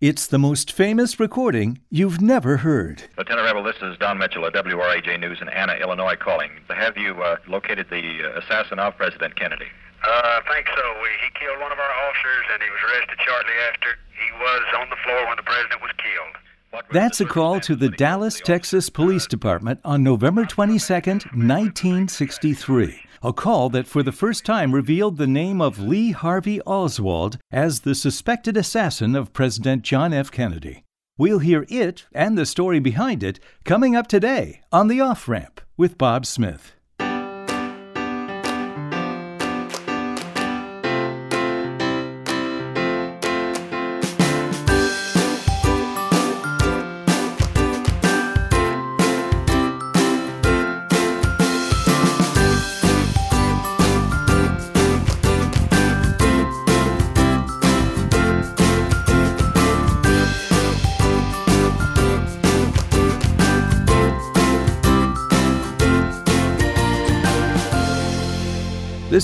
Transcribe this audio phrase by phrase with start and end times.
[0.00, 3.02] It's the most famous recording you've never heard.
[3.18, 6.52] Lieutenant Rebel, this is Don Michel of WRAJ News in Anna, Illinois, calling.
[6.70, 9.66] Have you uh, located the uh, assassin of President Kennedy?
[10.06, 10.84] Uh, I think so.
[11.02, 13.98] We, he killed one of our officers, and he was arrested shortly after.
[14.14, 16.84] He was on the floor when the president was killed.
[16.92, 23.00] That's a call to the Dallas, Texas Police Department on November 22nd, 1963.
[23.20, 27.80] A call that for the first time revealed the name of Lee Harvey Oswald as
[27.80, 30.30] the suspected assassin of President John F.
[30.30, 30.84] Kennedy.
[31.16, 35.60] We'll hear it and the story behind it coming up today on The Off Ramp
[35.76, 36.77] with Bob Smith.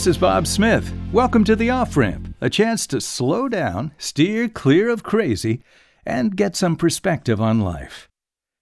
[0.04, 0.92] This is Bob Smith.
[1.12, 5.62] Welcome to the off ramp, a chance to slow down, steer clear of crazy,
[6.04, 8.10] and get some perspective on life.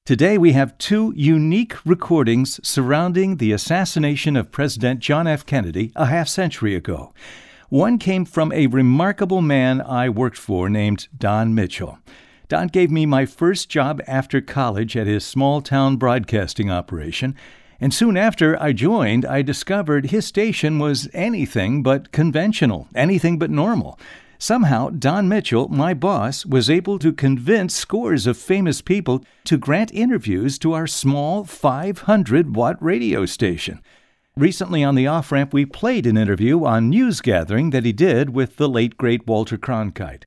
[0.06, 5.44] Today we have two unique recordings surrounding the assassination of President John F.
[5.44, 7.12] Kennedy a half century ago.
[7.70, 11.98] One came from a remarkable man I worked for named Don Michel.
[12.46, 17.34] Don gave me my first job after college at his small town broadcasting operation,
[17.82, 23.50] and soon after I joined, I discovered his station was anything but conventional, anything but
[23.50, 23.98] normal.
[24.38, 29.92] Somehow, Don Michel, my boss, was able to convince scores of famous people to grant
[29.92, 33.82] interviews to our small 500 watt radio station.
[34.36, 38.30] Recently on the off ramp, we played an interview on news gathering that he did
[38.30, 40.22] with the late great Walter Cronkite.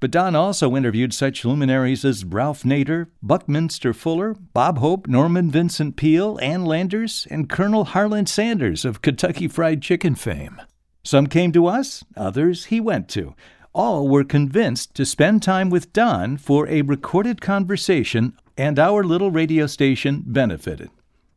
[0.00, 5.96] But Don also interviewed such luminaries as Ralph Nader, Buckminster Fuller, Bob Hope, Norman Vincent
[5.96, 10.60] Peale, Ann Landers, and Colonel Harlan Sanders of Kentucky Fried Chicken fame.
[11.04, 13.34] Some came to us, others he went to.
[13.74, 19.30] All were convinced to spend time with Don for a recorded conversation, and our little
[19.30, 20.90] radio station benefited.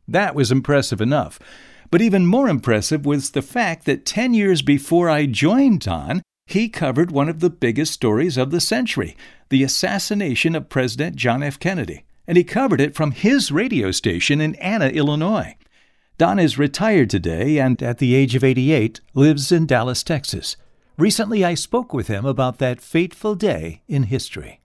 [0.08, 1.38] That was impressive enough.
[1.90, 6.68] But even more impressive was the fact that 10 years before I joined Don, he
[6.68, 9.16] covered one of the biggest stories of the century
[9.50, 11.58] the assassination of President John F.
[11.58, 12.04] Kennedy.
[12.26, 15.54] And he covered it from his radio station in Anna, Illinois.
[16.16, 20.56] Don is retired today and, at the age of 88, lives in Dallas, Texas.
[20.96, 24.60] Recently, I spoke with him about that fateful day in history.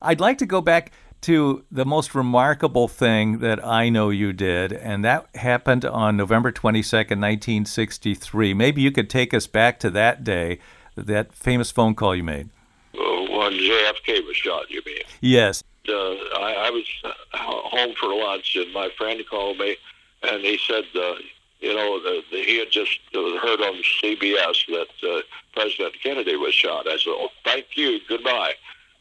[0.00, 0.92] I'd like to go back
[1.22, 6.52] to the most remarkable thing that I know you did, and that happened on November
[6.52, 8.54] 22nd, 1963.
[8.54, 10.58] Maybe you could take us back to that day,
[10.96, 12.48] that famous phone call you made.
[12.94, 15.02] Uh, when JFK was shot, you mean?
[15.20, 15.62] Yes.
[15.88, 19.76] Uh, I, I was uh, home for lunch, and my friend called me,
[20.22, 21.14] and he said, uh,
[21.60, 25.20] you know, the, the, he had just uh, heard on CBS that uh,
[25.54, 26.86] President Kennedy was shot.
[26.88, 28.54] I said, oh, thank you, goodbye.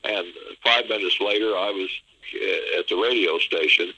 [0.04, 0.28] And
[0.64, 1.90] five minutes later, I was
[2.36, 3.92] uh, at the radio station.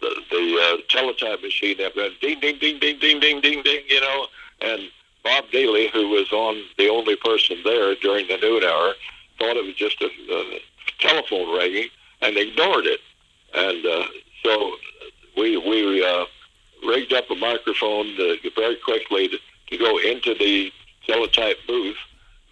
[0.00, 3.82] The, the uh, teletype machine that went ding, ding, ding, ding, ding, ding, ding, ding,
[3.88, 4.26] you know,
[4.60, 4.82] and
[5.26, 8.94] Bob Daly, who was on the only person there during the noon hour,
[9.40, 10.60] thought it was just a, a
[11.00, 11.88] telephone ringing
[12.22, 13.00] and ignored it.
[13.52, 14.06] And uh,
[14.44, 14.76] so
[15.36, 16.26] we we uh,
[16.86, 19.38] rigged up a microphone to, very quickly to,
[19.70, 20.72] to go into the
[21.04, 21.96] teletype booth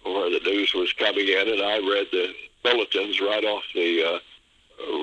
[0.03, 4.19] where the news was coming in, and I read the bulletins right off the uh,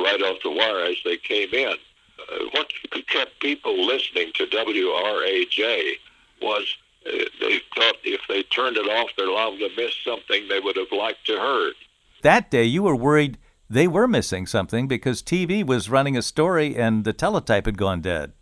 [0.05, 1.75] right off the wire as they came in.
[2.19, 2.71] Uh, what
[3.09, 5.95] kept people listening to WRAJ
[6.43, 6.67] was
[7.05, 10.93] they thought if they turned it off, they're liable to miss something they would have
[10.93, 11.75] liked to heard.
[12.23, 13.39] That day, you were worried
[13.73, 18.03] they were missing something because TV was running a story and the teletype had gone
[18.03, 18.33] dead.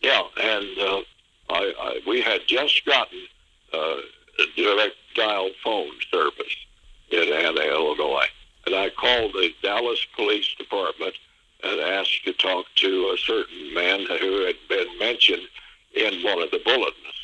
[0.00, 1.00] Yeah, and uh,
[1.50, 3.20] I, I, we had just gotten
[3.72, 3.96] uh,
[4.56, 6.56] direct dial phone service
[7.12, 8.26] in Anna, Illinois,
[8.66, 11.14] and I called the Dallas Police Department
[11.62, 15.46] and asked to talk to a certain man who had been mentioned
[15.94, 17.21] in one of the bulletins.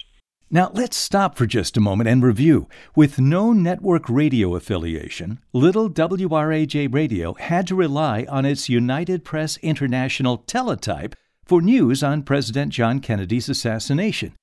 [0.50, 2.70] Now, let's stop for just a moment and review.
[2.96, 9.58] With no network radio affiliation, little WRAJ Radio had to rely on its United Press
[9.58, 11.14] International teletype
[11.44, 14.34] for news on President John Kennedy's assassination.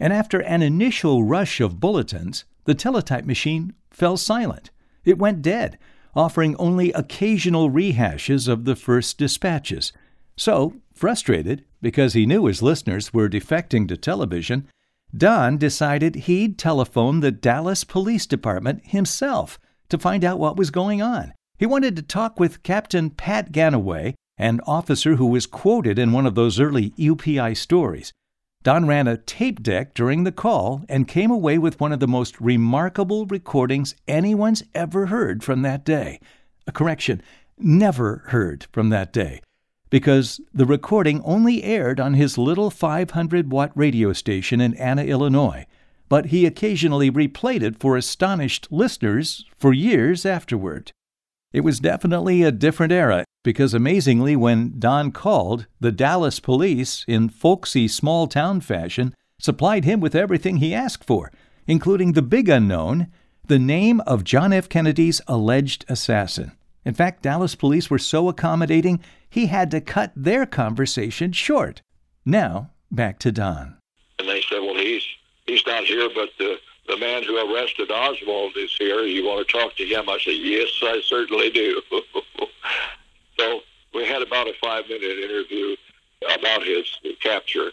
[0.00, 4.72] And after an initial rush of bulletins, the teletype machine fell silent.
[5.04, 5.78] It went dead,
[6.16, 9.92] offering only occasional rehashes of the first dispatches.
[10.36, 14.66] So, frustrated because he knew his listeners were defecting to television,
[15.14, 19.58] Don decided he'd telephone the Dallas Police Department himself
[19.90, 21.34] to find out what was going on.
[21.58, 26.26] He wanted to talk with Captain Pat Gannaway, an officer who was quoted in one
[26.26, 28.12] of those early UPI stories.
[28.62, 32.08] Don ran a tape deck during the call and came away with one of the
[32.08, 36.20] most remarkable recordings anyone's ever heard from that day.
[36.66, 37.20] A correction,
[37.58, 39.40] never heard from that day,
[39.92, 45.66] because the recording only aired on his little 500 watt radio station in Anna, Illinois,
[46.08, 50.92] but he occasionally replayed it for astonished listeners for years afterward.
[51.52, 57.28] It was definitely a different era because amazingly, when Don called, the Dallas police, in
[57.28, 61.30] folksy small town fashion, supplied him with everything he asked for,
[61.66, 63.08] including the big unknown,
[63.46, 64.70] the name of John F.
[64.70, 66.52] Kennedy's alleged assassin.
[66.84, 69.00] In fact, Dallas police were so accommodating,
[69.32, 71.80] he had to cut their conversation short.
[72.26, 73.78] Now, back to Don.
[74.18, 75.02] And they said, well, he's
[75.46, 79.04] he's not here, but the the man who arrested Oswald is here.
[79.04, 80.10] You want to talk to him?
[80.10, 81.80] I said, yes, I certainly do.
[83.38, 83.60] so
[83.94, 85.76] we had about a five minute interview
[86.38, 86.84] about his
[87.22, 87.70] capture.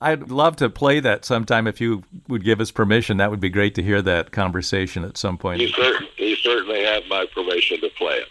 [0.00, 3.18] I'd love to play that sometime if you would give us permission.
[3.18, 5.60] That would be great to hear that conversation at some point.
[5.60, 8.26] You, cer- you certainly have my permission to play it.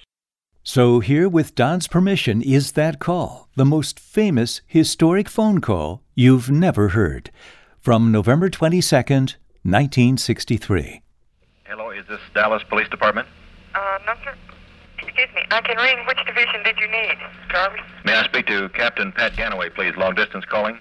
[0.63, 6.51] So, here with Don's permission is that call, the most famous historic phone call you've
[6.51, 7.31] never heard,
[7.79, 11.01] from November 22nd, 1963.
[11.65, 13.27] Hello, is this Dallas Police Department?
[13.73, 14.35] Uh, no, sir.
[15.01, 15.41] Excuse me.
[15.49, 16.05] I can ring.
[16.05, 17.17] Which division did you need?
[17.49, 17.81] Jarvis?
[18.05, 19.95] May I speak to Captain Pat Gannaway, please?
[19.97, 20.77] Long distance calling.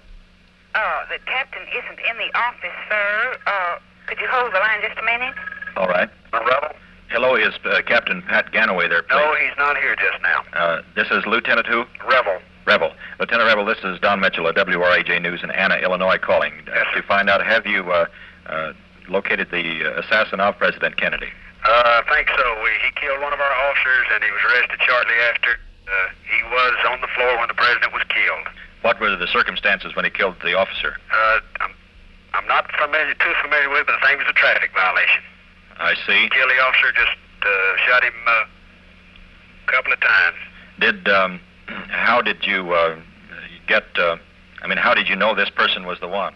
[0.74, 3.38] Uh, the captain isn't in the office, sir.
[3.46, 5.34] Uh, could you hold the line just a minute?
[5.78, 6.10] All right.
[6.34, 6.76] Rebel?
[7.10, 9.18] Hello, is uh, Captain Pat Gannaway there, please?
[9.18, 10.46] No, he's not here just now.
[10.54, 11.82] Uh, this is Lieutenant who?
[12.06, 12.38] Revel.
[12.66, 12.94] Rebel.
[13.18, 17.02] Lieutenant Rebel, this is Don Michel of WRAJ News in Anna, Illinois, calling uh, to
[17.02, 18.06] find out have you uh,
[18.46, 18.72] uh,
[19.08, 21.26] located the assassin of President Kennedy?
[21.66, 22.46] Uh, I think so.
[22.62, 25.58] We, he killed one of our officers, and he was arrested shortly after.
[25.90, 28.46] Uh, he was on the floor when the president was killed.
[28.82, 30.94] What were the circumstances when he killed the officer?
[31.10, 31.74] Uh, I'm,
[32.34, 35.26] I'm not familiar, too familiar with, it, but I think it was a traffic violation.
[35.80, 36.28] I see.
[36.30, 38.44] Killed the officer, just uh, shot him uh,
[39.66, 40.36] a couple of times.
[40.78, 41.40] Did um,
[41.88, 43.00] how did you uh,
[43.66, 43.84] get?
[43.98, 44.16] Uh,
[44.62, 46.34] I mean, how did you know this person was the one?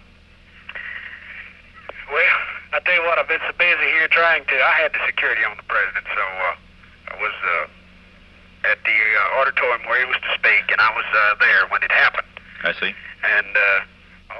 [2.11, 2.39] Well,
[2.73, 4.55] I tell you what, I've been so busy here trying to.
[4.55, 9.41] I had the security on the president, so uh, I was uh, at the uh,
[9.41, 12.27] auditorium where he was to speak, and I was uh, there when it happened.
[12.65, 12.97] I see.
[13.25, 13.81] And uh,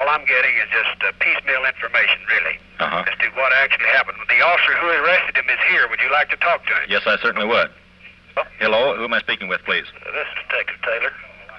[0.01, 3.05] all I'm getting is just uh, piecemeal information, really, Uh huh.
[3.07, 4.19] as to what actually happened.
[4.29, 5.89] The officer who arrested him is here.
[5.89, 6.85] Would you like to talk to him?
[6.89, 7.71] Yes, I certainly would.
[8.59, 9.85] Hello, who am I speaking with, please?
[9.95, 11.13] Uh, this is Detective Taylor.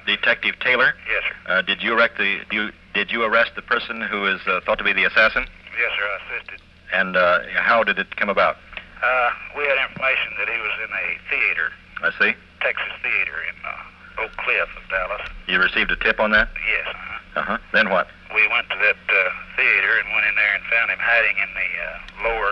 [0.05, 0.93] Detective Taylor.
[1.09, 1.35] Yes, sir.
[1.51, 4.59] Uh, did you arrest the do you, did you arrest the person who is uh,
[4.65, 5.45] thought to be the assassin?
[5.79, 6.05] Yes, sir.
[6.05, 6.59] I assisted.
[6.93, 8.57] And uh, how did it come about?
[9.01, 11.71] Uh, we had information that he was in a theater,
[12.03, 12.35] I see.
[12.61, 15.21] Texas Theater in uh, Oak Cliff of Dallas.
[15.47, 16.49] You received a tip on that.
[16.67, 16.87] Yes.
[17.35, 17.53] Uh-huh.
[17.53, 17.57] Uh.
[17.73, 18.07] Then what?
[18.33, 21.49] we went to that uh, theater and went in there and found him hiding in
[21.55, 22.51] the uh, lower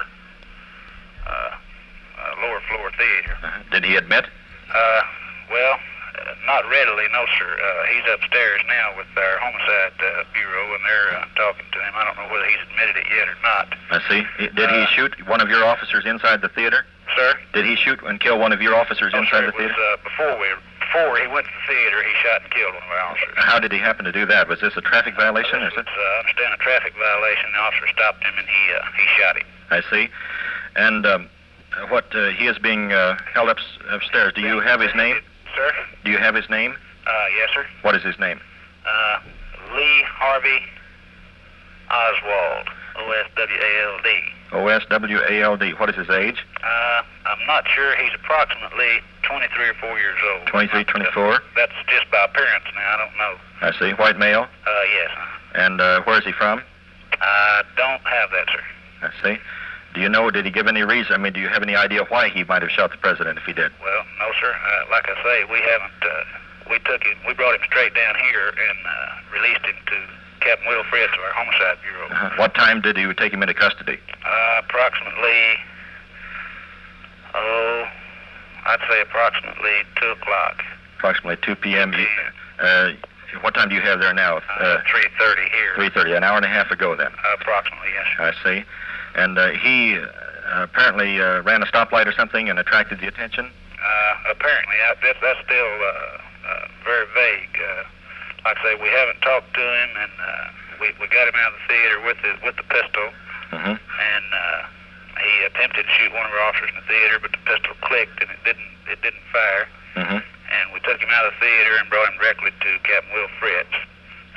[1.27, 1.51] uh,
[2.19, 3.35] uh, lower floor theater.
[3.44, 3.63] Uh-huh.
[3.71, 4.25] Did he admit?
[4.74, 5.01] Uh,
[5.51, 7.51] well, uh, not readily, no, sir.
[7.51, 11.94] Uh, he's upstairs now with our homicide uh, bureau, and they're uh, talking to him.
[11.95, 13.68] I don't know whether he's admitted it yet or not.
[13.91, 14.21] I see.
[14.39, 16.85] He- Did he Uh, shoot one of your officers inside the theater?
[17.15, 17.33] Sir?
[17.53, 19.75] Did he shoot and kill one of your officers inside sir, the it was theater?
[19.91, 20.47] uh, before we
[20.94, 22.04] before he went to the theater.
[22.04, 23.33] He shot and killed one of our officers.
[23.38, 24.47] How did he happen to do that?
[24.47, 25.59] Was this a traffic violation?
[25.62, 27.50] This Or was, uh, I understand a traffic violation.
[27.52, 29.47] The officer stopped him and he uh, he shot him.
[29.71, 30.09] I see.
[30.76, 31.30] And um,
[31.90, 33.57] what uh, he is being uh, held up
[33.90, 34.33] upstairs.
[34.35, 35.18] Do you have his name?
[35.56, 35.71] Sir?
[36.06, 36.76] Do you have his name?
[37.06, 37.66] Uh, yes, sir.
[37.81, 38.40] What is his name?
[38.85, 39.19] Uh,
[39.76, 40.59] Lee Harvey
[41.90, 44.09] Oswald, O-S-W-A-L-D.
[44.54, 45.71] O S W A L D.
[45.73, 46.45] What is his age?
[46.64, 47.95] Uh, I'm not sure.
[47.95, 50.47] He's approximately 23 or 4 years old.
[50.47, 51.39] 23, 24.
[51.56, 52.94] That's just by appearance now.
[52.94, 53.33] I don't know.
[53.61, 53.94] I see.
[53.95, 54.47] White male.
[54.65, 55.11] Uh, yes.
[55.56, 56.61] And uh, where is he from?
[57.21, 58.63] I don't have that, sir.
[59.07, 59.39] I see.
[59.94, 60.31] Do you know?
[60.31, 61.13] Did he give any reason?
[61.13, 63.45] I mean, do you have any idea why he might have shot the president if
[63.45, 63.71] he did?
[63.81, 64.51] Well, no, sir.
[64.51, 66.01] Uh, like I say, we haven't.
[66.01, 67.15] Uh, we took him.
[67.27, 69.97] We brought him straight down here and uh, released him to
[70.42, 72.07] Captain Will Fritz of our homicide bureau.
[72.09, 72.30] Uh-huh.
[72.37, 73.99] What time did you take him into custody?
[74.25, 75.57] Uh, approximately.
[77.35, 77.87] Oh,
[78.66, 80.64] I'd say approximately two o'clock.
[80.98, 81.94] Approximately 2 p.m.
[82.60, 82.92] Uh,
[83.42, 84.38] what time do you have there now?
[84.60, 85.74] Uh, three thirty here.
[85.90, 86.18] 3:30.
[86.18, 87.12] An hour and a half ago, then.
[87.42, 88.08] Approximately, yes.
[88.20, 88.64] I see.
[89.16, 93.46] And uh, he uh, apparently uh, ran a stoplight or something and attracted the attention.
[93.84, 96.18] Uh, apparently, I, that, that's still uh,
[96.48, 97.58] uh, very vague.
[97.60, 97.84] Uh,
[98.46, 100.48] like I say, we haven't talked to him, and uh,
[100.80, 103.10] we we got him out of the theater with the with the pistol,
[103.52, 103.76] Mm-hmm.
[103.78, 104.62] and uh,
[105.22, 108.22] he attempted to shoot one of our officers in the theater, but the pistol clicked
[108.22, 109.66] and it didn't it didn't fire.
[109.96, 110.20] Mm-hmm.
[110.26, 113.30] And we took him out of the theater and brought him directly to Captain Will
[113.40, 113.74] Fritz,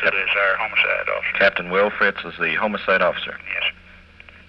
[0.01, 1.37] who is our homicide officer.
[1.39, 3.37] Captain Will Fritz is the homicide officer.
[3.53, 3.73] Yes.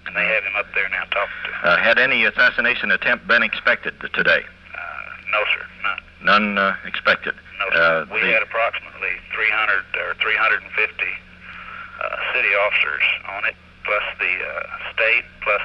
[0.06, 1.60] And they have him up there now talking to him.
[1.64, 4.40] Uh, had any assassination attempt been expected today?
[4.72, 6.00] Uh, no, sir, none.
[6.24, 7.34] None uh, expected.
[7.60, 8.06] No, sir.
[8.08, 14.32] Uh, we the- had approximately 300 or 350 uh, city officers on it, plus the
[14.40, 15.60] uh, state, plus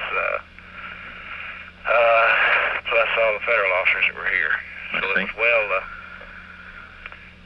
[1.86, 4.54] uh, uh, plus all the federal officers that were here.
[4.94, 5.84] So it was well, uh,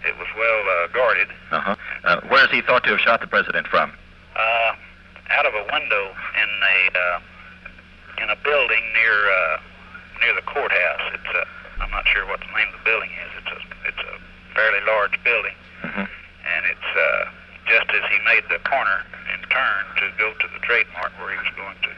[0.09, 1.27] it was well uh, guarded.
[1.51, 1.75] Uh-huh.
[2.03, 3.91] Uh, where is he thought to have shot the president from?
[4.35, 4.71] Uh,
[5.31, 6.03] out of a window
[6.37, 7.19] in a uh,
[8.23, 9.57] in a building near uh,
[10.21, 11.05] near the courthouse.
[11.13, 11.45] It's uh,
[11.83, 13.31] I'm not sure what the name of the building is.
[13.43, 14.15] It's a it's a
[14.55, 15.53] fairly large building,
[15.83, 16.05] Mm-hmm.
[16.09, 17.29] and it's uh,
[17.69, 21.31] just as he made the corner and turn to go to the Trade Mart where
[21.31, 21.91] he was going to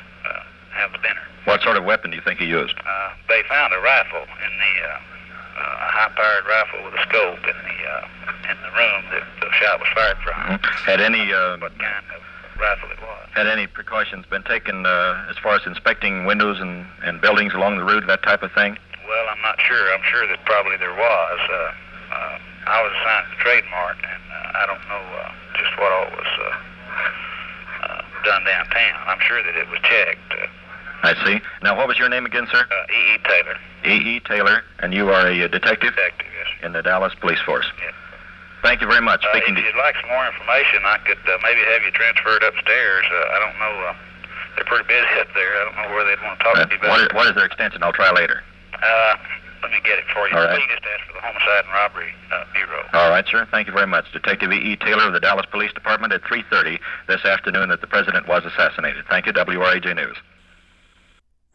[0.79, 1.21] have the dinner.
[1.45, 2.75] What sort of weapon do you think he used?
[2.79, 7.43] Uh, they found a rifle in the uh, uh, a high-powered rifle with a scope
[7.43, 10.33] in the uh, in the room that the shot was fired from.
[10.55, 10.85] Mhm.
[10.87, 12.21] Had any uh, What kind of
[12.59, 13.27] rifle it was?
[13.35, 17.77] had any precautions been taken uh, as far as inspecting windows and, and buildings along
[17.77, 18.77] the route, that type of thing?
[19.07, 19.93] Well, I'm not sure.
[19.93, 21.39] I'm sure that probably there was.
[21.49, 21.55] Uh,
[22.15, 25.91] uh, I was assigned to Trade Mart, and uh, I don't know uh, just what
[25.91, 26.55] all was uh,
[27.85, 28.95] uh, done downtown.
[29.07, 30.28] I'm sure that it was checked.
[31.03, 31.39] Uh, I see.
[31.63, 32.65] Now, what was your name again, sir?
[32.69, 33.15] uh, E.
[33.15, 33.17] E.
[33.23, 34.15] Taylor, E.
[34.15, 34.19] E.
[34.21, 36.27] Taylor, and you are a uh, detective detective.
[36.37, 36.47] Yes.
[36.63, 37.65] in the Dallas Police Force.
[37.81, 37.91] Yeah.
[38.61, 39.23] Thank you very much.
[39.23, 42.43] Uh, Speaking if you'd like some more information, I could uh, maybe have you transferred
[42.43, 43.05] upstairs.
[43.07, 43.73] Uh, I don't know.
[43.87, 43.93] Uh,
[44.55, 45.55] they're pretty busy up there.
[45.55, 47.15] I don't know where they'd want to talk uh, to you what, is, about.
[47.15, 47.83] what is their extension?
[47.83, 48.43] I'll try later.
[48.75, 49.15] Uh,
[49.63, 50.35] let me get it for you.
[50.35, 50.59] All right.
[50.59, 52.83] Please just ask for the Homicide and Robbery uh, Bureau.
[52.93, 53.47] All right, sir.
[53.51, 54.11] Thank you very much.
[54.11, 54.55] Detective E.
[54.55, 54.75] E.
[54.75, 59.05] Taylor of the Dallas Police Department at 3.30 this afternoon that the president was assassinated.
[59.09, 60.17] Thank you, WRAJ News.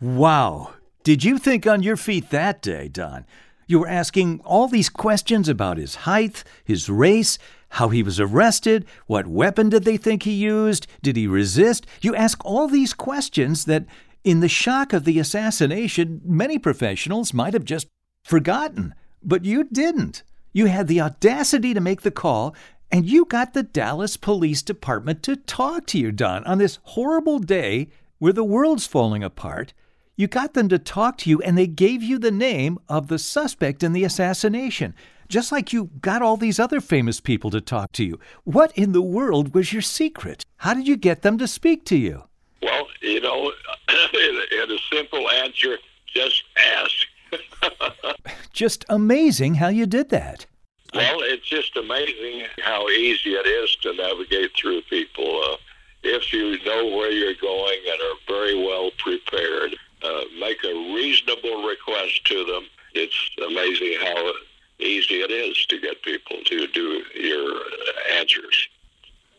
[0.04, 0.75] Wow.
[1.02, 3.25] Did you think on your feet that day, Don?
[3.66, 7.38] You were asking all these questions about his height, his race,
[7.70, 11.87] how he was arrested, what weapon did they think he used, did he resist?
[12.02, 13.87] You ask all these questions that,
[14.25, 17.87] in the shock of the assassination, many professionals might have just
[18.25, 18.94] forgotten.
[19.23, 20.23] But you didn't.
[20.52, 22.54] You had the audacity to make the call,
[22.92, 27.38] and you got the Dallas Police Department to talk to you, Don, on this horrible
[27.38, 29.73] day where the world's falling apart.
[30.16, 33.18] You got them to talk to you, and they gave you the name of the
[33.18, 34.94] suspect in the assassination,
[35.28, 38.21] just like you got all these other famous people to talk to you.
[38.44, 40.44] What in the world was your secret?
[40.59, 42.23] How did you get them to speak to you?
[42.62, 43.50] Well, you know,
[43.88, 46.92] in, a simple answer, just ask.
[48.52, 50.47] Just amazing how you did that.
[50.94, 55.42] Well, it's just amazing how easy it is to navigate through people.
[55.42, 55.56] Uh,
[56.04, 61.66] if you know where you're going and are very well prepared, uh, make a reasonable
[61.66, 62.64] request to them.
[62.94, 64.33] It's amazing how
[64.78, 68.68] easy it is to get people to do your uh, answers.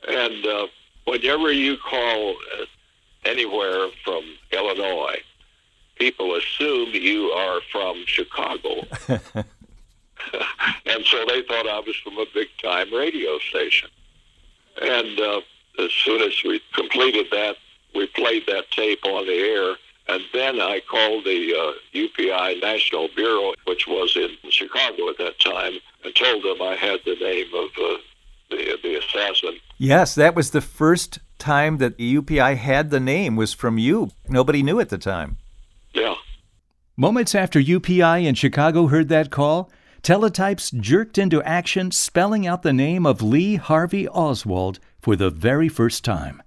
[0.08, 0.68] And uh,
[1.46, 2.36] whenever you call
[3.24, 5.22] anywhere from Illinois,
[5.96, 8.86] people assume you are from Chicago.
[9.08, 13.90] and so they thought I was from a big time radio station.
[14.82, 15.42] And uh,
[15.80, 17.58] as soon as we completed that,
[17.94, 19.76] we played that tape on the air.
[20.08, 25.40] And then I called the uh, UPI National Bureau, which was in Chicago at that
[25.40, 25.74] time,
[26.04, 27.98] and told them I had the name of uh,
[28.50, 29.60] the, the assassin.
[29.78, 34.10] Yes, that was the first time that the UPI had the name was from you.
[34.28, 35.38] Nobody knew at the time.
[35.94, 36.16] Yeah.
[36.98, 39.72] Moments after UPI in Chicago heard that call,
[40.02, 45.70] teletypes jerked into action, spelling out the name of Lee Harvey Oswald for the very
[45.70, 46.42] first time.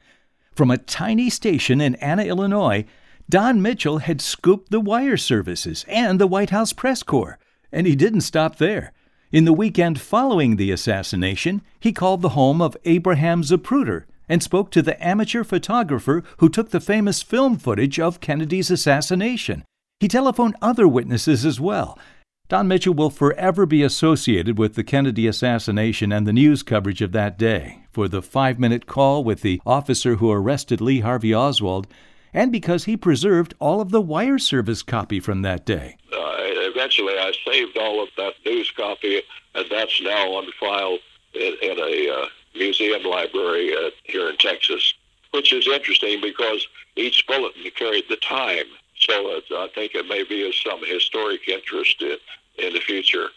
[0.57, 2.85] From a tiny station in Anna, Illinois,
[3.31, 7.38] Don Michel had scooped the wire services and the White House press corps.
[7.71, 8.93] And he didn't stop there.
[9.31, 14.71] In the weekend following the assassination, he called the home of Abraham Zapruder and spoke
[14.71, 19.65] to the amateur photographer who took the famous film footage of Kennedy's assassination.
[20.01, 21.99] He telephoned other witnesses as well.
[22.49, 27.13] Don Michel will forever be associated with the Kennedy assassination and the news coverage of
[27.13, 31.87] that day for the five minute call with the officer who arrested Lee Harvey Oswald,
[32.33, 35.97] and because he preserved all of the wire service copy from that day.
[36.13, 39.21] uh, eventually I saved all of that news copy,
[39.55, 40.99] and that's now on file
[41.35, 42.27] in, in a uh,
[42.59, 44.95] museum library uh, here in Texas,
[45.33, 48.65] which is interesting because each bulletin carried the time.
[48.99, 52.17] So uh, I think it may be of some historic interest in,
[52.59, 53.29] in the future.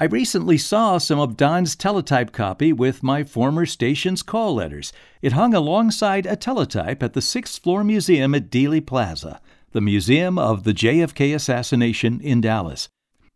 [0.00, 4.92] I recently saw some of Don's teletype copy with my former station's call letters.
[5.22, 9.40] It hung alongside a teletype at the sixth floor museum at Dealey Plaza.
[9.72, 12.88] the Museum of the JFK Assassination in Dallas.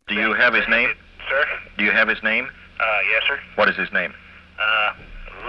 [0.07, 0.89] Do you have his name?
[1.29, 1.45] Sir?
[1.77, 2.49] Do you have his name?
[2.79, 3.39] Uh, yes, sir.
[3.55, 4.13] What is his name?
[4.59, 4.93] Uh,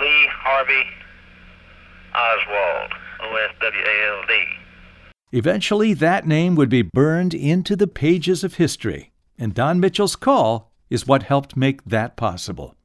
[0.00, 0.84] Lee Harvey
[2.14, 2.92] Oswald.
[3.22, 4.44] O-S-W-A-L-D.
[5.32, 10.70] Eventually, that name would be burned into the pages of history, and Don Michel's call
[10.90, 12.76] is what helped make that possible.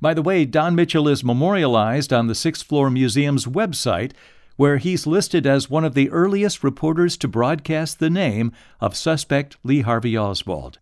[0.00, 4.12] By the way, Don Michel is memorialized on the Sixth Floor Museum's website,
[4.56, 9.56] where he's listed as one of the earliest reporters to broadcast the name of suspect
[9.62, 10.78] Lee Harvey Oswald.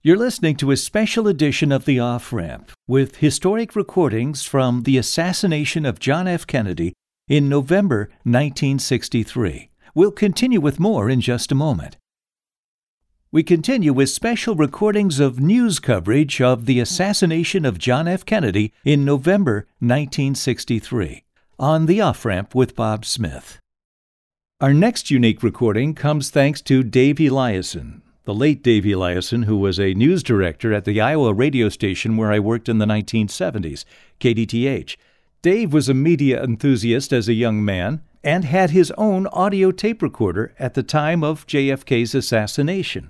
[0.00, 4.96] You're listening to a special edition of The Off Ramp with historic recordings from the
[4.96, 6.46] assassination of John F.
[6.46, 6.92] Kennedy
[7.26, 9.70] in November 1963.
[9.96, 11.96] We'll continue with more in just a moment.
[13.32, 18.24] We continue with special recordings of news coverage of the assassination of John F.
[18.24, 21.24] Kennedy in November 1963
[21.58, 23.58] on the off ramp with Bob Smith.
[24.60, 29.80] Our next unique recording comes thanks to Dave Eliason, the late Dave Eliason, who was
[29.80, 33.86] a news director at the Iowa radio station where I worked in the 1970s,
[34.20, 34.96] KDTH.
[35.40, 40.02] Dave was a media enthusiast as a young man and had his own audio tape
[40.02, 43.08] recorder at the time of JFK's assassination.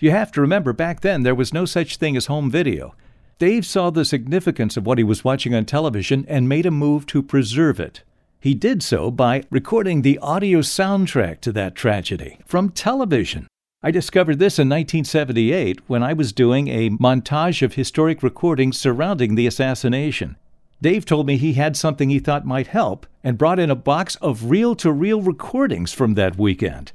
[0.00, 2.96] You have to remember, back then there was no such thing as home video.
[3.38, 7.06] Dave saw the significance of what he was watching on television and made a move
[7.06, 8.02] to preserve it.
[8.40, 13.46] He did so by recording the audio soundtrack to that tragedy from television.
[13.86, 19.36] I discovered this in 1978 when I was doing a montage of historic recordings surrounding
[19.36, 20.34] the assassination.
[20.82, 24.16] Dave told me he had something he thought might help and brought in a box
[24.16, 26.90] of reel to reel recordings from that weekend.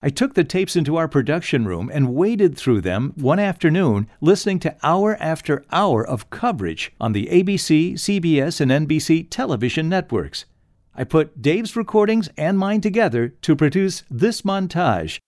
[0.00, 4.58] I took the tapes into our production room and waded through them one afternoon, listening
[4.60, 10.46] to hour after hour of coverage on the ABC, CBS, and NBC television networks.
[10.94, 15.18] I put Dave's recordings and mine together to produce this montage.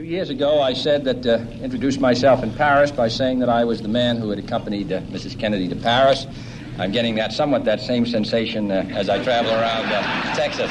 [0.00, 3.66] Two years ago, I said that, uh, introduced myself in Paris by saying that I
[3.66, 5.38] was the man who had accompanied uh, Mrs.
[5.38, 6.26] Kennedy to Paris.
[6.78, 10.70] I'm getting that somewhat that same sensation uh, as I travel around uh, Texas.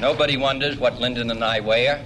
[0.00, 2.04] Nobody wonders what Lyndon and I wear,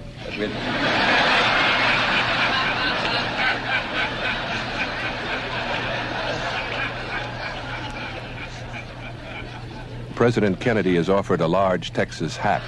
[10.15, 12.61] President Kennedy is offered a large Texas hat.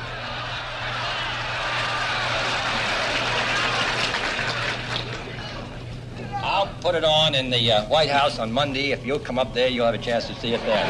[6.43, 8.91] I'll put it on in the uh, White House on Monday.
[8.91, 10.85] If you'll come up there, you'll have a chance to see it there.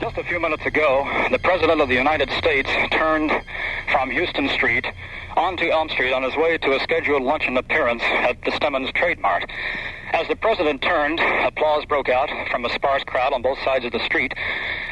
[0.00, 3.30] Just a few minutes ago, the President of the United States turned
[3.92, 4.86] from Houston Street
[5.36, 9.20] onto Elm Street on his way to a scheduled luncheon appearance at the Stemmons Trade
[9.20, 9.44] Mart.
[10.12, 13.92] As the president turned, applause broke out from a sparse crowd on both sides of
[13.92, 14.34] the street.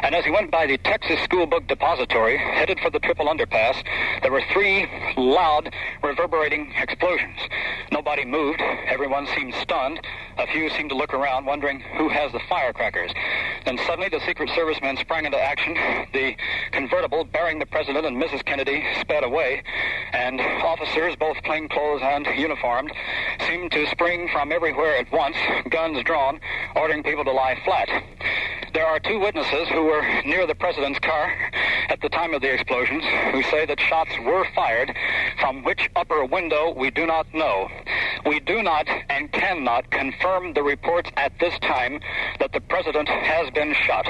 [0.02, 3.82] And as he went by the Texas School Book Depository, headed for the Triple Underpass,
[4.22, 7.38] there were three loud, reverberating explosions.
[7.90, 8.60] Nobody moved.
[8.60, 10.00] Everyone seemed stunned.
[10.38, 13.10] A few seemed to look around, wondering who has the firecrackers.
[13.64, 15.74] Then suddenly the Secret Service men sprang into action.
[16.12, 16.36] The
[16.70, 18.44] convertible bearing the president and Mrs.
[18.44, 19.64] Kennedy sped away,
[20.12, 22.92] and officers, both plainclothes and uniformed,
[23.48, 25.36] seemed to spring from everywhere at once,
[25.70, 26.38] guns drawn,
[26.76, 27.88] ordering people to lie flat.
[28.74, 31.32] There are two witnesses who were near the president's car
[31.88, 34.94] at the time of the explosions who say that shots were fired
[35.40, 37.68] from which upper window we do not know.
[38.26, 42.00] We do not and cannot confirm the reports at this time
[42.38, 44.06] that the president has been shot.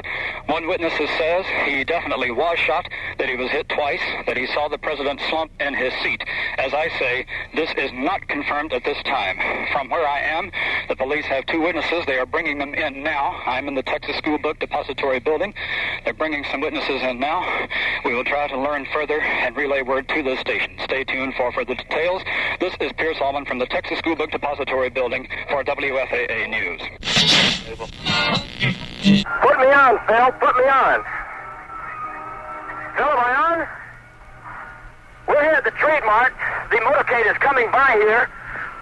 [0.46, 4.66] One witness says he definitely was shot, that he was hit twice, that he saw
[4.68, 6.22] the president slump in his seat.
[6.58, 9.38] As I say, this is not confirmed at this time.
[9.70, 10.50] From where I am,
[10.88, 12.04] the police have two witnesses.
[12.06, 13.40] They are bringing them in now.
[13.46, 15.54] I'm in the Texas School Book Depository Building.
[16.04, 17.68] They're bringing some witnesses in now.
[18.04, 20.76] We will try to learn further and relay word to the station.
[20.82, 22.22] Stay tuned for further details.
[22.58, 25.62] This is Pierce Allman from the Texas School Book Depository Building for
[26.08, 26.80] WFAA News.
[29.42, 30.32] Put me on, Phil.
[30.40, 31.04] Put me on.
[32.96, 33.68] Phil, am I on?
[35.28, 36.32] We're here at the Trade Mart.
[36.70, 38.28] The motorcade is coming by here.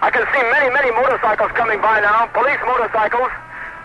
[0.01, 3.31] I can see many, many motorcycles coming by now, police motorcycles.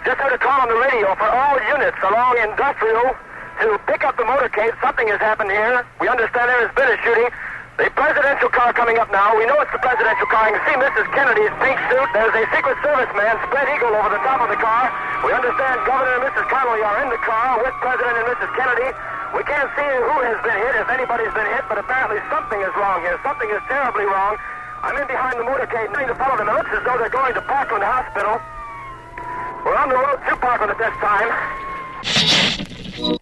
[0.05, 3.17] Just heard a call on the radio for all units along Industrial
[3.63, 4.79] to pick up the motorcade.
[4.83, 5.87] Something has happened here.
[6.01, 7.31] We understand there has been a shooting.
[7.81, 9.33] The presidential car coming up now.
[9.33, 10.53] We know it's the presidential car.
[10.53, 11.09] You can see Mrs.
[11.17, 12.09] Kennedy's pink suit.
[12.13, 14.93] There's a Secret Service man, spread eagle, over the top of the car.
[15.25, 16.53] We understand Governor and Mrs.
[16.53, 18.53] Connally are in the car with President and Mrs.
[18.61, 18.93] Kennedy.
[19.33, 22.73] We can't see who has been hit, if anybody's been hit, but apparently something is
[22.77, 23.17] wrong here.
[23.25, 24.37] Something is terribly wrong.
[24.85, 26.53] I'm in behind the motorcade trying to follow them.
[26.53, 28.37] It looks as though they're going to Parkland Hospital.
[29.65, 31.33] We're on the road to Parkland at this time.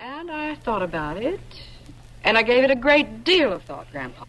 [0.03, 1.39] And I thought about it.
[2.25, 4.25] And I gave it a great deal of thought, Grandpa.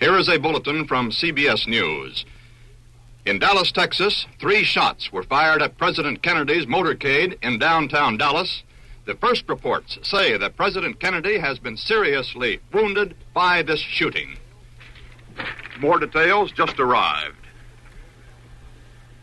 [0.00, 2.24] Here is a bulletin from CBS News.
[3.26, 8.62] In Dallas, Texas, three shots were fired at President Kennedy's motorcade in downtown Dallas.
[9.04, 14.38] The first reports say that President Kennedy has been seriously wounded by this shooting.
[15.80, 17.36] More details just arrived.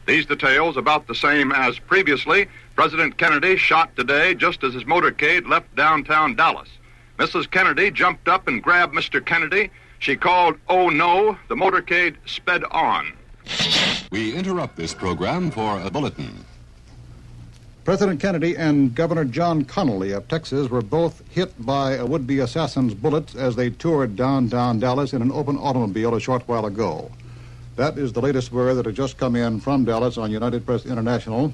[0.06, 2.48] These details about the same as previously.
[2.78, 6.70] President Kennedy shot today just as his motorcade left downtown Dallas.
[7.18, 7.50] Mrs.
[7.50, 9.26] Kennedy jumped up and grabbed Mr.
[9.26, 9.72] Kennedy.
[9.98, 13.14] She called, Oh no, the motorcade sped on.
[14.12, 16.46] We interrupt this program for a bulletin.
[17.84, 22.38] President Kennedy and Governor John Connally of Texas were both hit by a would be
[22.40, 27.10] assassin's bullets as they toured downtown Dallas in an open automobile a short while ago.
[27.76, 30.86] That is the latest word that has just come in from Dallas on United Press
[30.86, 31.52] International.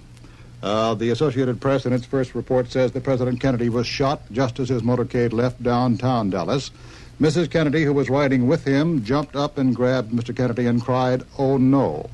[0.64, 4.62] Uh, the Associated Press, in its first report, says that President Kennedy was shot just
[4.62, 6.72] as his motorcade left downtown Dallas.
[7.20, 7.52] Mrs.
[7.52, 10.34] Kennedy, who was riding with him, jumped up and grabbed Mr.
[10.34, 12.10] Kennedy and cried, Oh no.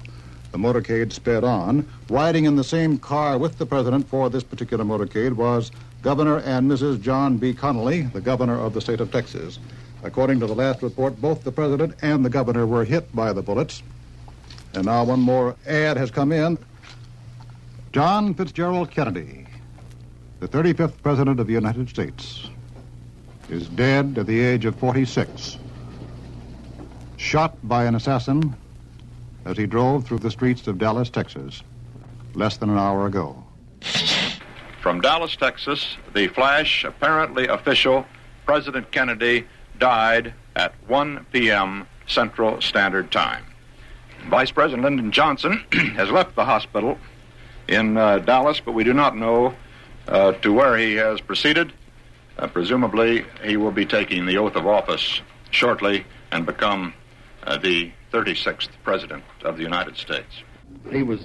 [0.52, 1.88] The motorcade sped on.
[2.10, 5.70] Riding in the same car with the president for this particular motorcade was
[6.02, 7.00] Governor and Mrs.
[7.00, 7.54] John B.
[7.54, 9.60] Connally, the governor of the state of Texas.
[10.02, 13.44] According to the last report, both the president and the governor were hit by the
[13.44, 13.84] bullets.
[14.74, 16.58] And now one more ad has come in.
[17.92, 19.48] John Fitzgerald Kennedy,
[20.40, 22.48] the 35th President of the United States,
[23.50, 25.58] is dead at the age of 46,
[27.18, 28.56] shot by an assassin
[29.46, 31.64] as he drove through the streets of Dallas, Texas,
[32.36, 33.44] less than an hour ago.
[34.82, 38.06] From Dallas, Texas, the flash, apparently official,
[38.46, 39.48] President Kennedy
[39.80, 41.88] died at 1 p.m.
[42.06, 43.44] Central Standard Time.
[44.28, 45.64] Vice President Lyndon Johnson
[45.96, 47.00] has left the hospital
[47.70, 49.54] in uh, Dallas, but we do not know
[50.08, 51.72] uh, to where he has proceeded.
[52.38, 56.94] Uh, presumably, he will be taking the oath of office shortly and become
[57.62, 60.44] the 36th President of the United States.
[60.92, 61.22] He was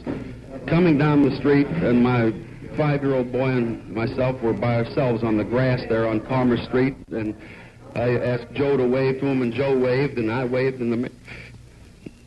[0.67, 2.33] coming down the street, and my
[2.77, 7.35] five-year-old boy and myself were by ourselves on the grass there on Commerce Street, and
[7.95, 10.97] I asked Joe to wave to him, and Joe waved, and I waved, and the
[10.97, 11.21] man...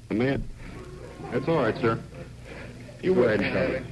[0.10, 0.49] The man...
[1.32, 1.99] That's all right, sir.
[3.01, 3.84] You ahead, Charlie.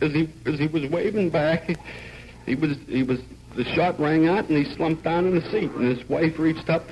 [0.00, 1.76] As he, as he was waving back,
[2.46, 3.20] he was, he was,
[3.54, 6.70] the shot rang out, and he slumped down in the seat, and his wife reached
[6.70, 6.84] up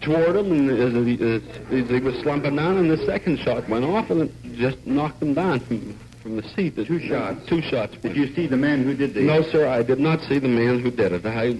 [0.00, 3.68] toward him, and as he, as, as he was slumping down, and the second shot
[3.68, 6.76] went off, and it just knocked him down from, from the seat.
[6.76, 7.46] The Two shots.
[7.46, 7.96] Two shots.
[7.96, 9.22] Did you see the man who did the...
[9.22, 11.26] No, sir, I did not see the man who did it.
[11.26, 11.56] I,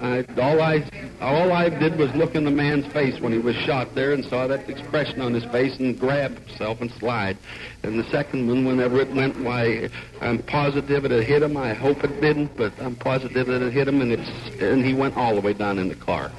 [0.00, 0.88] I, all I,
[1.20, 4.24] all I did was look in the man's face when he was shot there and
[4.24, 7.36] saw that expression on his face and grab himself and slide.
[7.82, 9.88] And the second one, whenever it went, why,
[10.20, 11.56] I'm positive it hit him.
[11.56, 15.16] I hope it didn't, but I'm positive it hit him, and it's, and he went
[15.16, 16.30] all the way down in the car.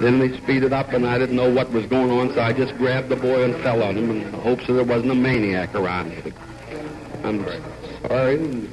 [0.00, 2.76] Then they speeded up, and I didn't know what was going on, so I just
[2.78, 6.12] grabbed the boy and fell on him in hopes that there wasn't a maniac around.
[7.24, 7.44] I'm
[8.06, 8.68] sorry.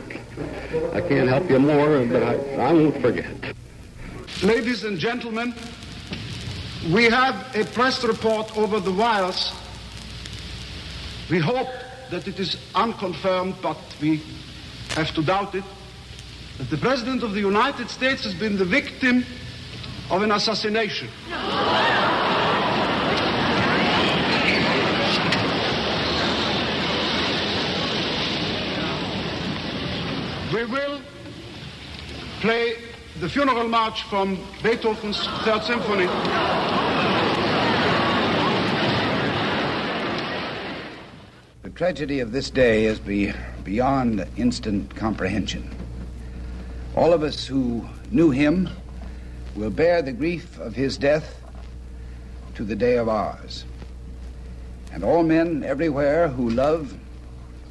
[0.93, 3.55] I can't help you more, but I, I won't forget.
[4.45, 5.55] Ladies and gentlemen,
[6.93, 9.51] we have a press report over the wires.
[11.31, 11.67] We hope
[12.11, 14.21] that it is unconfirmed, but we
[14.89, 15.63] have to doubt it,
[16.59, 19.25] that the President of the United States has been the victim
[20.11, 21.09] of an assassination.
[30.53, 31.01] We will
[32.41, 32.84] play
[33.19, 36.05] the funeral march from Beethoven's Third Symphony.
[41.63, 43.31] The tragedy of this day is be
[43.63, 45.73] beyond instant comprehension.
[46.93, 48.69] All of us who knew him
[49.55, 51.41] will bear the grief of his death
[52.55, 53.63] to the day of ours.
[54.91, 56.93] And all men everywhere who love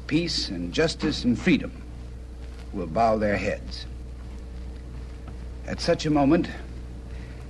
[0.07, 1.83] peace and justice and freedom
[2.73, 3.85] will bow their heads.
[5.67, 6.47] At such a moment,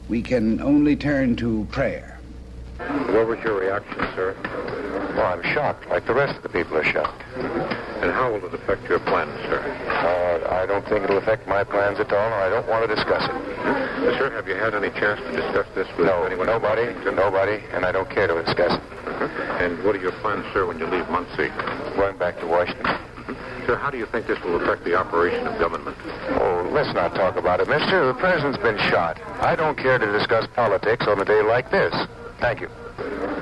[0.08, 2.18] we can only turn to prayer.
[2.78, 4.36] What was your reaction, sir?
[5.16, 7.22] Well, I'm shocked, like the rest of the people are shocked.
[7.36, 9.60] And how will it affect your plans, sir?
[9.60, 12.94] Uh, I don't think it'll affect my plans at all, and I don't want to
[12.96, 14.18] discuss it.
[14.18, 16.48] Sir, have you had any chance to discuss this with No, anyone?
[16.48, 18.82] nobody, nobody, and I don't care to discuss it.
[19.62, 21.50] And what are your plans, sir, when you leave Muncie?
[21.96, 22.98] Going back to Washington.
[23.66, 25.98] Sir, how do you think this will affect the operation of government?
[26.40, 28.06] Oh, let's not talk about it, mister.
[28.06, 29.20] The president's been shot.
[29.42, 31.94] I don't care to discuss politics on a day like this.
[32.40, 32.70] Thank you.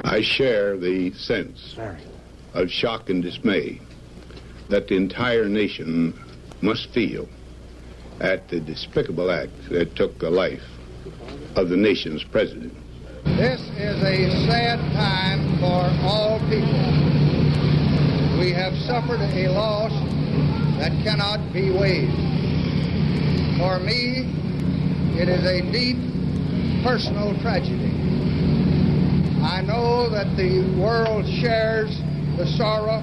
[0.05, 1.75] I share the sense
[2.53, 3.81] of shock and dismay
[4.69, 6.17] that the entire nation
[6.61, 7.27] must feel
[8.21, 10.63] at the despicable act that took the life
[11.57, 12.73] of the nation's president.
[13.25, 16.79] This is a sad time for all people.
[18.39, 19.91] We have suffered a loss
[20.83, 22.11] that cannot be weighed.
[23.57, 24.27] For me,
[25.17, 25.95] it is a deep
[26.83, 27.93] personal tragedy.
[29.41, 31.97] I know that the world shares
[32.35, 32.99] the sorrow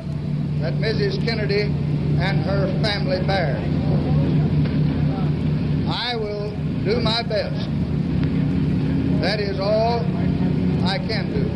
[0.61, 1.25] that Mrs.
[1.25, 1.73] Kennedy
[2.21, 3.57] and her family bear.
[5.89, 6.51] I will
[6.85, 7.67] do my best.
[9.23, 10.01] That is all
[10.85, 11.49] I can do.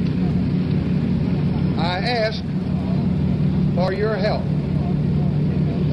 [1.79, 2.43] I ask
[3.75, 4.54] for your help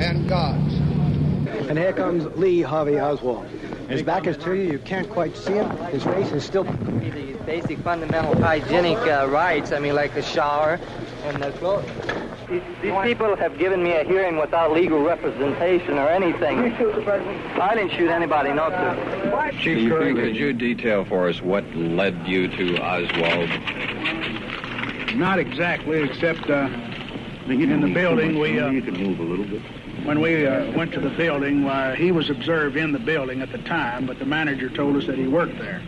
[0.02, 0.74] and God's.
[1.70, 3.46] And here comes Lee Harvey Oswald.
[3.88, 4.64] His back is to you.
[4.72, 5.70] You can't quite see him.
[5.88, 6.64] His face is still.
[6.64, 10.80] The basic fundamental hygienic uh, rights, I mean, like a shower
[11.26, 11.86] and the clothes.
[12.50, 16.64] These, these people have given me a hearing without legal representation or anything.
[16.64, 17.60] You shoot the president?
[17.60, 19.58] I didn't shoot anybody, not to.
[19.60, 23.50] Chief Curry, could you detail for us what led you to Oswald?
[25.16, 26.70] Not exactly, except uh,
[27.48, 28.60] in the building we.
[28.60, 29.62] Uh, you can move a little bit.
[30.04, 33.52] When we uh, went to the building, uh, he was observed in the building at
[33.52, 35.84] the time, but the manager told us that he worked there.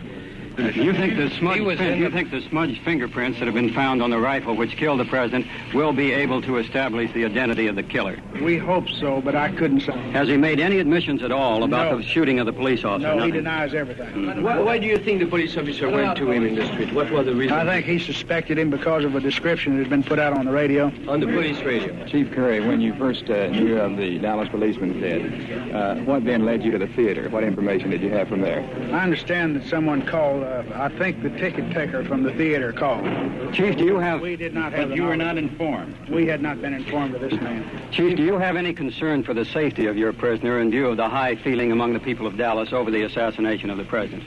[0.56, 4.10] You think the smudged fin- you think the smudged fingerprints that have been found on
[4.10, 7.82] the rifle which killed the president will be able to establish the identity of the
[7.82, 8.18] killer?
[8.40, 9.92] We hope so, but I couldn't say.
[10.12, 11.98] Has he made any admissions at all about No.
[11.98, 13.14] the shooting of the police officer?
[13.16, 14.42] No, he denies everything.
[14.44, 16.92] Why, why do you think the police officer went to him in the street?
[16.92, 17.56] What was the reason?
[17.56, 20.44] I think he suspected him because of a description that had been put out on
[20.46, 20.92] the radio.
[21.08, 22.06] On the police radio.
[22.06, 26.44] Chief Curry, when you first uh, knew of the Dallas policeman dead, uh, what then
[26.44, 27.28] led you to the theater?
[27.28, 28.60] What information did you have from there?
[28.92, 33.04] I understand that someone called, uh, I think the ticket taker from the theater called.
[33.52, 34.20] Chief, do you have?
[34.20, 36.08] We did not have But you were not informed.
[36.08, 37.68] We had not been informed of this man.
[37.90, 40.96] Chief, do you have any concern for the safety of your prisoner in view of
[40.96, 44.24] the high feeling among the people of Dallas over the assassination of the president?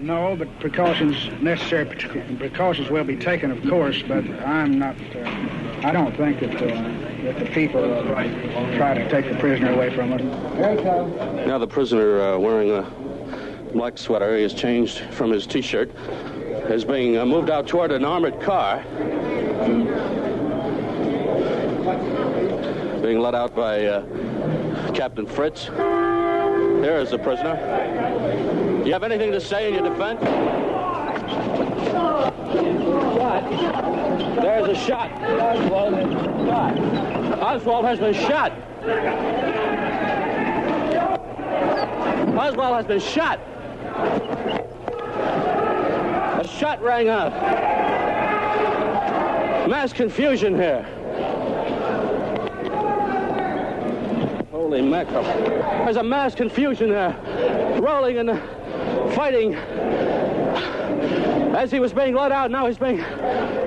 [0.00, 1.86] No, but precautions necessary.
[2.38, 4.94] Precautions will be taken, of course, but I'm not.
[5.14, 5.24] Uh,
[5.82, 8.02] I don't think that uh, that the people uh,
[8.76, 10.20] try to take the prisoner away from us.
[11.46, 12.82] Now the prisoner uh, wearing a
[13.72, 15.90] black sweater, he has changed from his T-shirt,
[16.70, 18.82] is being uh, moved out toward an armored car,
[23.02, 25.66] being led out by uh, Captain Fritz.
[25.66, 27.56] Here is the prisoner.
[28.82, 30.20] Do You have anything to say in your defense?
[34.40, 35.10] There's a shot.
[35.10, 35.58] Has
[35.90, 36.12] been
[36.46, 36.78] shot.
[37.42, 38.52] Oswald has been shot.
[42.36, 43.40] Oswald has been shot.
[46.38, 47.32] A shot rang out.
[49.68, 50.82] Mass confusion here.
[54.52, 55.22] Holy mackerel.
[55.22, 57.16] There's a mass confusion there.
[57.80, 59.54] Rolling and uh, fighting.
[61.54, 62.98] As he was being let out, now he's being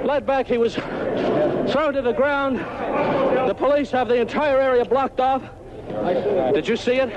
[0.06, 0.46] led back.
[0.48, 2.60] He was thrown to the ground.
[3.50, 5.42] The police have the entire area blocked off.
[6.54, 7.10] Did you see it?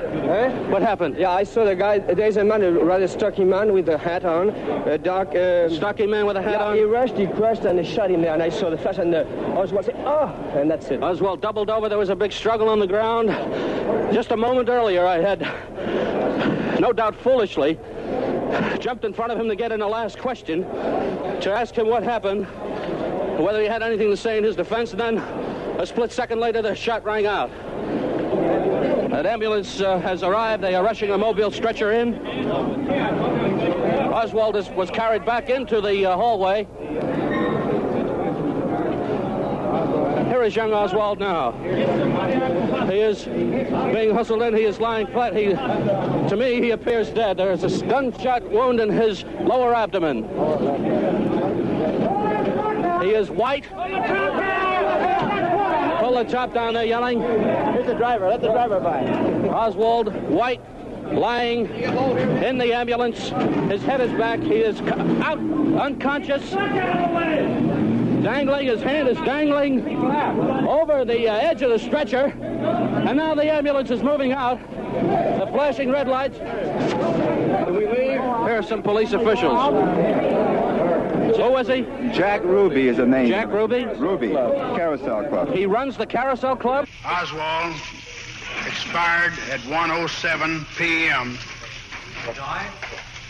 [0.70, 1.16] What happened?
[1.16, 1.98] Yeah, I saw the guy.
[1.98, 5.34] There's a man, a rather stocky man with a hat on, a dark.
[5.34, 6.76] Uh, stocky man with a hat yeah, on?
[6.76, 8.34] He rushed, he crashed, and he shot him there.
[8.34, 9.24] And I saw the flash, and uh,
[9.56, 11.02] Oswald said, "Oh," and that's it.
[11.02, 11.88] Oswald doubled over.
[11.88, 13.28] There was a big struggle on the ground.
[14.12, 15.40] Just a moment earlier, I had,
[16.80, 17.78] no doubt foolishly,
[18.78, 22.02] jumped in front of him to get in the last question, to ask him what
[22.02, 22.46] happened,
[23.38, 25.18] whether he had anything to say in his defense, and then
[25.78, 27.50] a split second later, the shot rang out.
[29.22, 30.64] An ambulance uh, has arrived.
[30.64, 32.26] They are rushing a mobile stretcher in.
[34.12, 36.66] Oswald is, was carried back into the uh, hallway.
[40.28, 41.52] Here is young Oswald now.
[42.88, 43.26] He is
[43.94, 44.56] being hustled in.
[44.56, 45.36] He is lying flat.
[45.36, 47.36] He, to me, he appears dead.
[47.36, 50.24] There is a gunshot wound in his lower abdomen.
[53.02, 53.66] He is white.
[56.22, 57.20] The top down there, yelling.
[57.20, 58.28] Here's the driver.
[58.28, 59.02] Let the driver by.
[59.48, 60.60] Oswald White
[61.12, 63.30] lying in the ambulance.
[63.68, 64.38] His head is back.
[64.38, 65.40] He is out,
[65.80, 66.48] unconscious.
[68.22, 68.68] Dangling.
[68.68, 69.84] His hand is dangling
[70.68, 72.26] over the uh, edge of the stretcher.
[72.26, 74.60] And now the ambulance is moving out.
[74.60, 76.38] The flashing red lights.
[76.38, 78.20] Do we leave?
[78.20, 79.58] Here are some police officials.
[81.22, 81.82] Who was he?
[82.12, 83.28] Jack Ruby is the name.
[83.28, 83.84] Jack Ruby?
[83.84, 84.30] Ruby.
[84.30, 85.52] Carousel Club.
[85.52, 86.88] He runs the Carousel Club?
[87.04, 87.74] Oswald
[88.66, 91.38] expired at 1:07 p.m.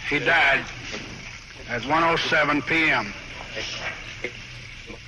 [0.09, 0.64] He died
[1.68, 3.12] at 1:07 p.m.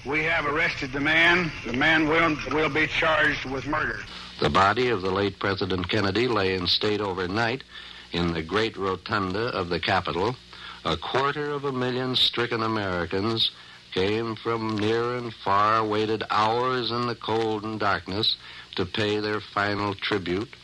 [0.04, 1.50] We have arrested the man.
[1.66, 4.00] The man will will be charged with murder.
[4.40, 7.64] The body of the late President Kennedy lay in state overnight
[8.12, 10.36] in the great rotunda of the Capitol.
[10.86, 13.50] A quarter of a million stricken Americans
[13.92, 18.36] came from near and far, waited hours in the cold and darkness
[18.76, 20.54] to pay their final tribute.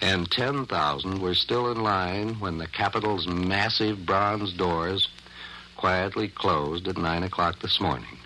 [0.00, 5.08] And 10,000 were still in line when the Capitol's massive bronze doors
[5.76, 8.16] quietly closed at 9 o'clock this morning.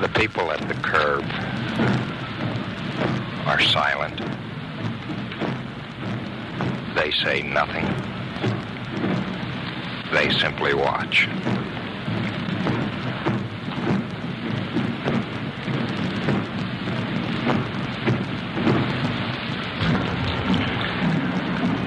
[0.00, 1.24] The people at the curb
[3.46, 4.18] are silent.
[6.94, 7.84] They say nothing.
[10.12, 11.28] They simply watch.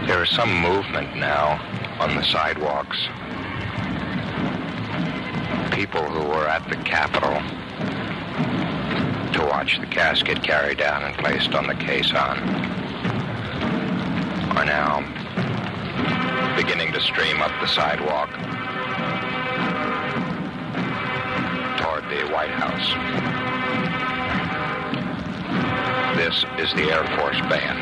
[0.07, 1.59] There is some movement now
[1.99, 2.97] on the sidewalks.
[5.71, 7.66] People who were at the Capitol to
[9.67, 12.37] watch the casket carried down and placed on the caisson
[14.55, 15.01] are now
[16.55, 18.29] beginning to stream up the sidewalk
[21.79, 22.87] toward the White House.
[26.15, 27.77] This is the Air Force Band.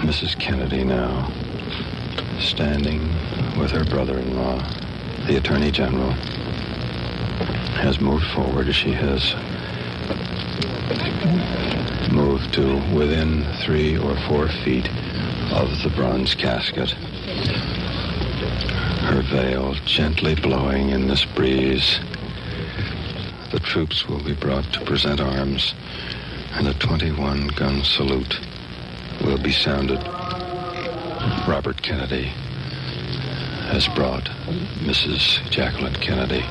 [0.00, 0.36] Mrs.
[0.40, 1.30] Kennedy now,
[2.40, 3.08] standing
[3.56, 4.58] with her brother-in-law,
[5.26, 6.12] the Attorney General,
[7.82, 9.34] has moved forward as she has
[12.12, 14.88] moved to within three or four feet
[15.52, 16.90] of the bronze casket.
[19.00, 21.98] Her veil gently blowing in this breeze.
[23.50, 25.74] The troops will be brought to present arms,
[26.52, 28.40] and a 21 gun salute
[29.22, 30.00] will be sounded.
[31.46, 32.32] Robert Kennedy
[33.72, 34.24] has brought
[34.84, 35.40] Mrs.
[35.48, 36.44] Jacqueline Kennedy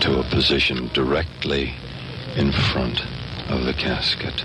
[0.00, 1.74] to a position directly
[2.34, 3.02] in front
[3.50, 4.42] of the casket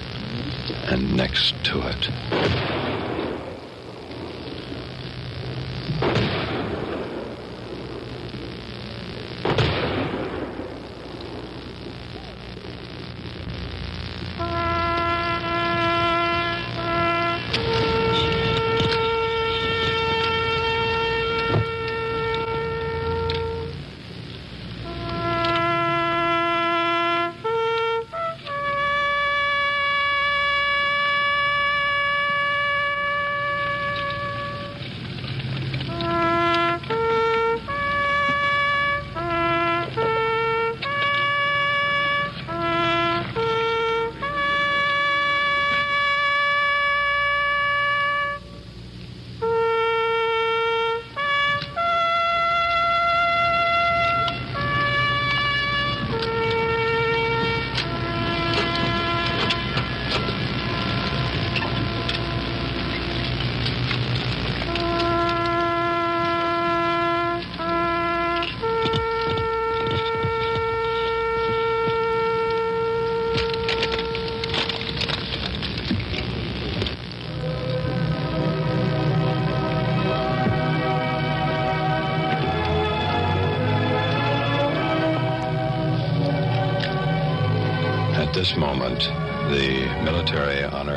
[0.92, 2.79] and next to it.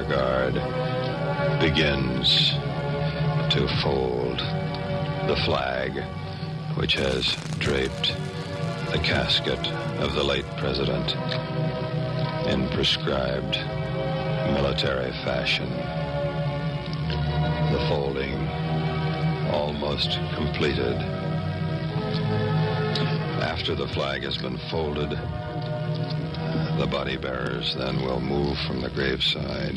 [0.09, 0.55] Guard
[1.61, 2.53] begins
[3.53, 4.39] to fold
[5.29, 6.03] the flag
[6.75, 8.17] which has draped
[8.91, 9.67] the casket
[10.01, 11.15] of the late president
[12.49, 13.57] in prescribed
[14.55, 15.71] military fashion.
[17.73, 18.49] The folding
[19.53, 20.97] almost completed.
[23.43, 25.19] After the flag has been folded,
[26.83, 29.77] the body bearers then will move from the graveside.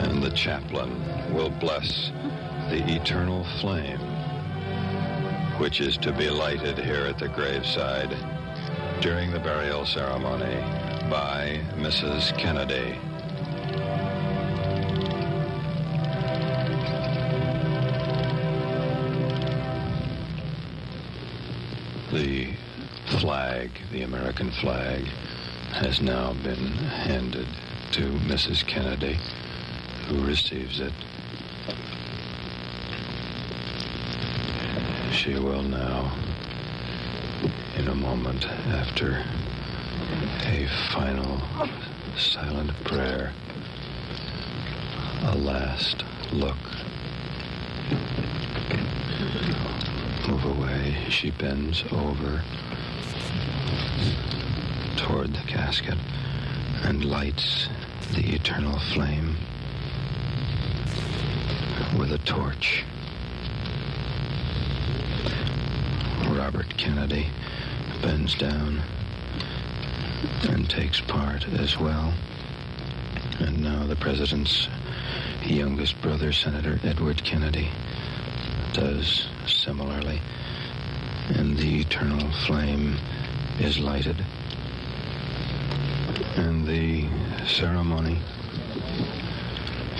[0.00, 2.12] And the chaplain will bless
[2.70, 4.00] the eternal flame,
[5.58, 8.16] which is to be lighted here at the graveside
[9.02, 10.56] during the burial ceremony
[11.10, 12.34] by Mrs.
[12.38, 12.96] Kennedy.
[23.96, 25.02] The American flag,
[25.72, 27.46] has now been handed
[27.92, 28.62] to Mrs.
[28.66, 29.18] Kennedy,
[30.06, 30.92] who receives it.
[35.12, 36.14] She will now,
[37.78, 39.24] in a moment after
[40.44, 41.40] a final
[42.18, 43.32] silent prayer,
[45.22, 46.58] a last look.
[50.28, 51.06] Move away.
[51.08, 52.42] She bends over
[55.06, 55.96] toward the casket
[56.82, 57.68] and lights
[58.14, 59.36] the eternal flame
[61.96, 62.82] with a torch.
[66.36, 67.28] Robert Kennedy
[68.02, 68.82] bends down
[70.48, 72.12] and takes part as well.
[73.38, 74.68] And now the president's
[75.44, 77.68] youngest brother, Senator Edward Kennedy,
[78.72, 80.20] does similarly.
[81.28, 82.96] And the eternal flame
[83.60, 84.16] is lighted.
[86.36, 87.08] And the
[87.46, 88.18] ceremony,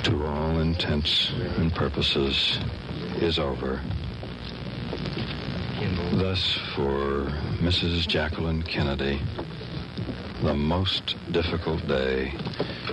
[0.04, 2.58] to all intents and purposes,
[3.20, 3.80] is over.
[6.12, 7.26] Thus, for
[7.60, 8.06] Mrs.
[8.06, 9.20] Jacqueline Kennedy,
[10.42, 12.32] the most difficult day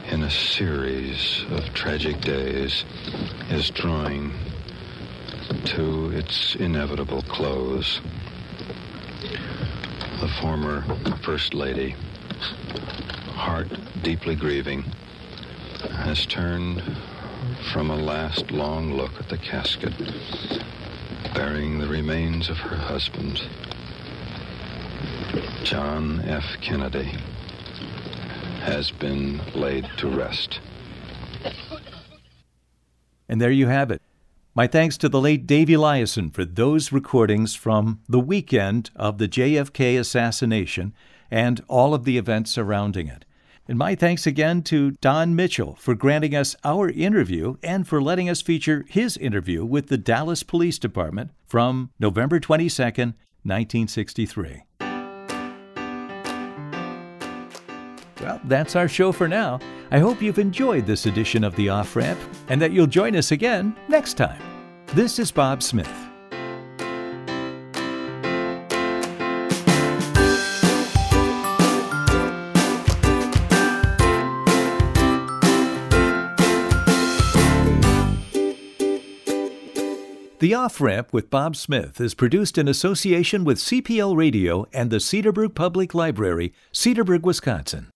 [0.09, 2.83] in a series of tragic days
[3.49, 4.33] is drawing
[5.65, 8.01] to its inevitable close.
[10.19, 10.83] The former
[11.21, 11.95] First Lady,
[13.43, 13.67] heart
[14.01, 14.85] deeply grieving,
[15.91, 16.81] has turned
[17.73, 19.93] from a last long look at the casket
[21.33, 23.41] bearing the remains of her husband,
[25.65, 26.45] John F.
[26.61, 27.11] Kennedy,
[28.61, 30.61] has been laid to rest.
[33.27, 34.01] And there you have it.
[34.55, 39.27] My thanks to the late Dave Eliason for those recordings from the weekend of the
[39.27, 40.93] JFK assassination
[41.29, 43.25] and all of the events surrounding it.
[43.67, 48.29] And my thanks again to Don Michel for granting us our interview and for letting
[48.29, 54.63] us feature his interview with the Dallas Police Department from November 22, 1963.
[58.21, 59.59] Well, that's our show for now.
[59.91, 63.31] I hope you've enjoyed this edition of The Off Ramp and that you'll join us
[63.31, 64.41] again next time.
[64.87, 66.12] This is Bob Smith.
[80.43, 84.97] The Off Ramp with Bob Smith is produced in association with CPL Radio and the
[84.97, 87.89] Cedarburg Public Library, Cedarburg, Wisconsin.